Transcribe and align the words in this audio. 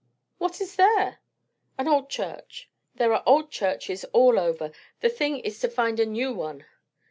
What 0.39 0.59
is 0.59 0.77
there?" 0.77 1.19
"An 1.77 1.87
old 1.87 2.09
church." 2.09 2.71
"There 2.95 3.13
are 3.13 3.21
old 3.27 3.51
churches 3.51 4.03
all 4.13 4.39
over. 4.39 4.71
The 5.01 5.09
thing 5.09 5.37
is 5.41 5.59
to 5.59 5.67
find 5.69 5.99
a 5.99 6.07
new 6.07 6.33
one." 6.33 6.65